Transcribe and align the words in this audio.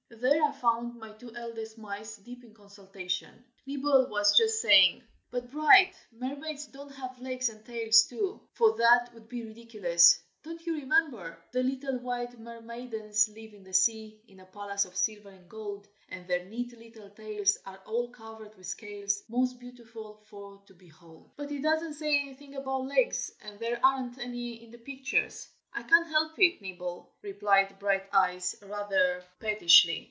There 0.13 0.43
I 0.43 0.51
found 0.51 0.99
my 0.99 1.13
two 1.13 1.33
eldest 1.35 1.77
mice 1.79 2.17
deep 2.17 2.43
in 2.43 2.53
consultation. 2.53 3.43
Nibble 3.65 4.07
was 4.11 4.35
just 4.37 4.61
saying, 4.61 5.01
"but, 5.31 5.49
Bright, 5.49 5.95
mermaids 6.11 6.67
don't 6.67 6.91
have 6.93 7.19
legs 7.19 7.47
and 7.49 7.65
tails, 7.65 8.03
too, 8.07 8.41
for 8.53 8.75
that 8.77 9.11
would 9.13 9.29
be 9.29 9.45
ridiculous. 9.45 10.21
Don't 10.43 10.63
you 10.65 10.75
remember? 10.75 11.41
'The 11.53 11.63
little 11.63 11.97
white 11.99 12.37
mermaidens 12.39 13.29
live 13.33 13.53
in 13.53 13.63
the 13.63 13.73
sea, 13.73 14.21
In 14.27 14.41
a 14.41 14.45
palace 14.45 14.83
of 14.85 14.97
silver 14.97 15.29
and 15.29 15.49
gold. 15.49 15.87
And 16.09 16.27
their 16.27 16.43
neat 16.45 16.77
little 16.77 17.09
tails 17.09 17.57
are 17.65 17.81
all 17.85 18.09
covered 18.09 18.53
with 18.57 18.67
scales, 18.67 19.23
Most 19.29 19.59
beautiful 19.59 20.17
for 20.27 20.61
to 20.67 20.73
behold.' 20.73 21.31
But 21.37 21.51
it 21.51 21.63
doesn't 21.63 21.93
say 21.95 22.19
anything 22.19 22.55
about 22.55 22.85
legs, 22.85 23.31
and 23.41 23.57
there 23.59 23.79
aren't 23.83 24.19
any 24.19 24.61
in 24.63 24.71
the 24.71 24.77
pictures." 24.77 25.47
"I 25.73 25.81
can't 25.83 26.07
help 26.09 26.37
it, 26.37 26.61
Nibble!" 26.61 27.09
replied 27.21 27.79
Brighteyes, 27.79 28.55
rather 28.61 29.23
pettishly. 29.39 29.99